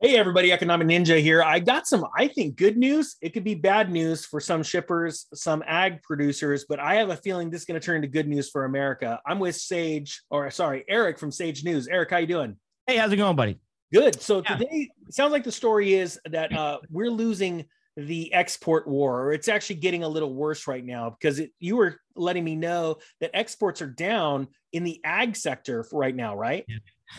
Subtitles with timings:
[0.00, 1.42] Hey, everybody, Economic Ninja here.
[1.42, 3.16] I got some, I think, good news.
[3.20, 7.16] It could be bad news for some shippers, some ag producers, but I have a
[7.16, 9.20] feeling this is going to turn into good news for America.
[9.26, 11.88] I'm with Sage, or sorry, Eric from Sage News.
[11.88, 12.56] Eric, how you doing?
[12.86, 13.58] Hey, how's it going, buddy?
[13.92, 14.22] Good.
[14.22, 14.54] So yeah.
[14.56, 17.64] today, sounds like the story is that uh, we're losing
[17.98, 21.76] the export war, or it's actually getting a little worse right now because it, you
[21.76, 26.64] were letting me know that exports are down in the ag sector right now, right?
[26.68, 26.76] Yeah.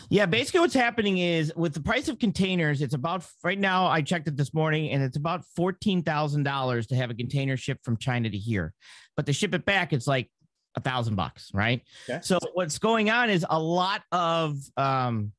[0.08, 3.86] Yeah, basically what's happening is with the price of containers, it's about right now.
[3.86, 7.56] I checked it this morning, and it's about fourteen thousand dollars to have a container
[7.56, 8.72] shipped from China to here,
[9.16, 10.30] but to ship it back, it's like
[10.76, 11.82] a thousand bucks, right?
[12.08, 12.20] Okay.
[12.22, 15.32] So what's going on is a lot of um,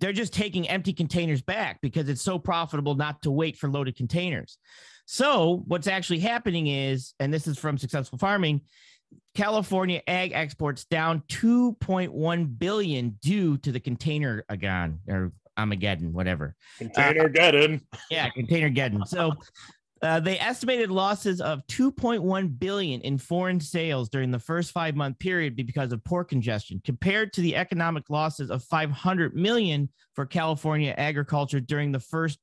[0.00, 3.96] they're just taking empty containers back because it's so profitable not to wait for loaded
[3.96, 4.58] containers.
[5.06, 8.62] So what's actually happening is, and this is from Successful Farming,
[9.34, 16.54] California ag exports down 2.1 billion due to the container again or Armageddon, whatever.
[16.78, 17.82] Container Geddon.
[17.92, 19.06] Uh, yeah, container Geddon.
[19.06, 19.32] So
[20.02, 25.18] uh, they estimated losses of 2.1 billion in foreign sales during the first five month
[25.18, 30.94] period because of port congestion, compared to the economic losses of 500 million for California
[30.96, 32.38] agriculture during the first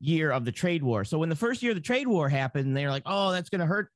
[0.00, 1.04] year of the trade war.
[1.04, 3.50] So when the first year of the trade war happened, they were like, "Oh, that's
[3.50, 3.90] going to hurt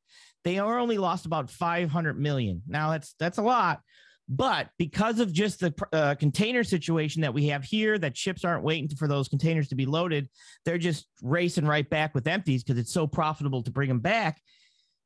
[0.46, 2.62] they are only lost about 500 million.
[2.68, 3.80] Now that's that's a lot,
[4.28, 8.64] but because of just the uh, container situation that we have here, that ships aren't
[8.64, 10.28] waiting for those containers to be loaded,
[10.64, 14.40] they're just racing right back with empties because it's so profitable to bring them back.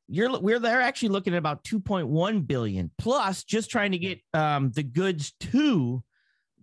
[0.07, 4.71] You're we're they're actually looking at about 2.1 billion plus just trying to get um,
[4.71, 6.03] the goods to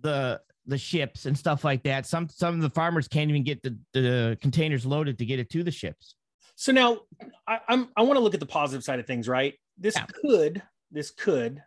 [0.00, 2.06] the the ships and stuff like that.
[2.06, 5.48] Some some of the farmers can't even get the, the containers loaded to get it
[5.50, 6.16] to the ships.
[6.56, 6.98] So now
[7.46, 9.54] I, am I want to look at the positive side of things, right?
[9.78, 10.06] This yeah.
[10.06, 11.62] could this could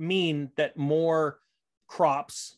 [0.00, 1.38] mean that more
[1.86, 2.56] crops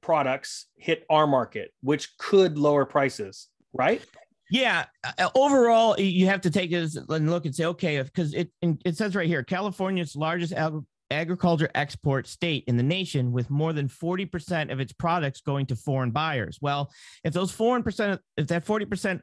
[0.00, 4.02] products hit our market, which could lower prices, right?
[4.50, 4.86] Yeah.
[5.18, 8.96] Uh, overall, you have to take it and look and say, okay, because it it
[8.96, 13.88] says right here, California's largest ag- agriculture export state in the nation, with more than
[13.88, 16.58] forty percent of its products going to foreign buyers.
[16.62, 16.90] Well,
[17.24, 19.20] if those foreign percent, if that forty percent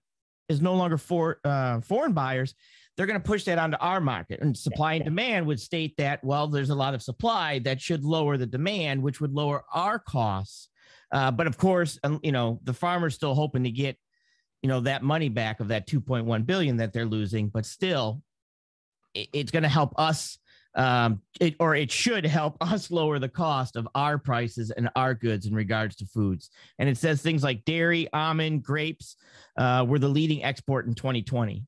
[0.48, 2.54] is no longer for uh, foreign buyers,
[2.95, 4.41] they're going to push that onto our market.
[4.41, 8.03] And supply and demand would state that, well, there's a lot of supply that should
[8.03, 10.69] lower the demand, which would lower our costs.
[11.11, 13.97] Uh, but of course, um, you know, the farmer's still hoping to get,
[14.61, 18.22] you know, that money back of that 2.1 billion that they're losing, but still,
[19.13, 20.38] it's going to help us
[20.75, 25.13] um, it, or it should help us lower the cost of our prices and our
[25.13, 26.50] goods in regards to foods.
[26.79, 29.16] And it says things like dairy, almond, grapes
[29.57, 31.66] uh, were the leading export in 2020.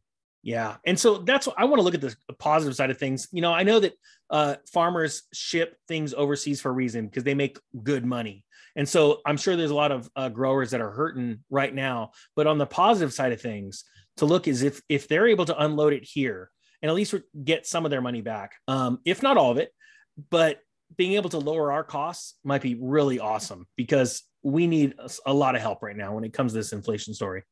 [0.47, 0.77] Yeah.
[0.85, 3.27] And so that's what I want to look at the positive side of things.
[3.33, 3.95] You know, I know that
[4.29, 8.45] uh, farmers ship things overseas for a reason because they make good money.
[8.73, 12.11] And so I'm sure there's a lot of uh, growers that are hurting right now.
[12.33, 13.83] But on the positive side of things,
[14.17, 16.49] to look is if if they're able to unload it here
[16.81, 17.13] and at least
[17.43, 19.73] get some of their money back, um, if not all of it.
[20.29, 20.61] But
[20.95, 24.93] being able to lower our costs might be really awesome because we need
[25.25, 27.43] a lot of help right now when it comes to this inflation story.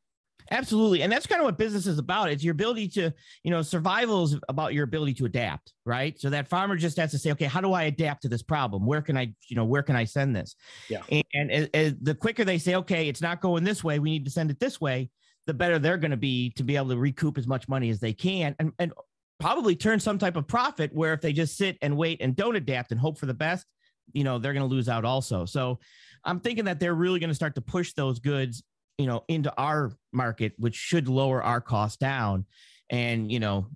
[0.52, 1.02] Absolutely.
[1.02, 2.30] And that's kind of what business is about.
[2.30, 3.14] It's your ability to,
[3.44, 6.20] you know, survival is about your ability to adapt, right?
[6.20, 8.86] So that farmer just has to say, okay, how do I adapt to this problem?
[8.86, 10.56] Where can I, you know, where can I send this?
[10.90, 11.02] Yeah.
[11.10, 14.26] And, and, and the quicker they say, okay, it's not going this way, we need
[14.26, 15.10] to send it this way,
[15.48, 18.00] the better they're going to be to be able to recoup as much money as
[18.00, 18.56] they can.
[18.60, 18.94] And, and
[19.40, 22.56] probably turn some type of profit where if they just sit and wait and don't
[22.56, 23.66] adapt and hope for the best,
[24.14, 25.46] you know, they're going to lose out also.
[25.46, 25.80] So
[26.24, 28.64] I'm thinking that they're really going to start to push those goods,
[28.98, 32.46] you know, into our market, which should lower our cost down.
[32.90, 33.68] And, you know,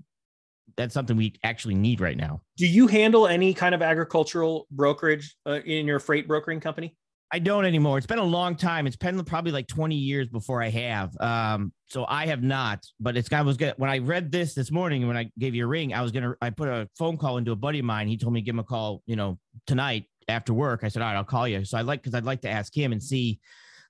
[0.78, 2.42] that's something we actually need right now.
[2.58, 6.96] Do you handle any kind of agricultural brokerage uh, in your freight brokering company?
[7.32, 7.98] I don't anymore.
[7.98, 8.88] It's been a long time.
[8.88, 11.16] It's been probably like 20 years before I have.
[11.20, 13.76] Um, so I have not, but it's I was good.
[13.78, 16.24] When I read this this morning, when I gave you a ring, I was going
[16.24, 18.08] to, I put a phone call into a buddy of mine.
[18.08, 19.38] He told me to give him a call, you know,
[19.68, 20.84] tonight after work.
[20.84, 21.66] I said, all right, I'll call you.
[21.66, 23.40] So I'd like, cause I'd like to ask him and see,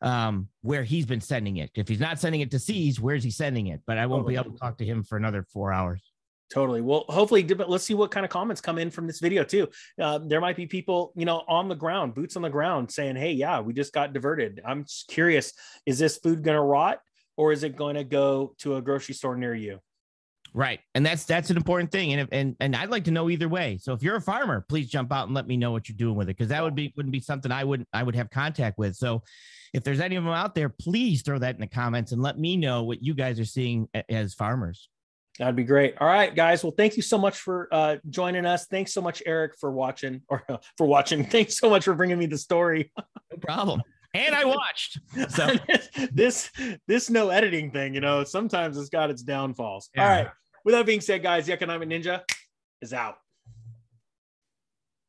[0.01, 1.72] um, where he's been sending it.
[1.75, 3.81] If he's not sending it to Seas, where's he sending it?
[3.86, 6.01] But I won't be able to talk to him for another four hours.
[6.51, 6.81] Totally.
[6.81, 9.68] Well, hopefully, let's see what kind of comments come in from this video too.
[10.01, 13.16] Uh, there might be people, you know, on the ground, boots on the ground, saying,
[13.18, 15.54] "Hey, yeah, we just got diverted." I'm curious:
[15.86, 17.01] is this food going to rot,
[17.38, 19.80] or is it going to go to a grocery store near you?
[20.54, 23.30] Right, and that's that's an important thing, and if, and and I'd like to know
[23.30, 23.78] either way.
[23.81, 26.16] So if you're a farmer, please jump out and let me know what you're doing
[26.16, 28.78] with it, because that would be wouldn't be something I wouldn't I would have contact
[28.78, 28.96] with.
[28.96, 29.22] So
[29.74, 32.40] if there's any of them out there, please throw that in the comments and let
[32.40, 34.90] me know what you guys are seeing as farmers.
[35.38, 35.96] That'd be great.
[36.00, 36.63] All right, guys.
[36.63, 38.66] Well, thank you so much for uh, joining us.
[38.66, 40.44] Thanks so much, Eric, for watching or
[40.78, 41.24] for watching.
[41.24, 42.92] Thanks so much for bringing me the story.
[42.98, 43.81] no problem.
[44.13, 45.00] And I watched.
[45.29, 45.56] So
[46.11, 46.50] this
[46.88, 49.89] this no editing thing, you know, sometimes it's got its downfalls.
[49.95, 50.03] Yeah.
[50.03, 50.27] All right.
[50.65, 52.21] With that being said, guys, the Economic Ninja
[52.81, 53.15] is out.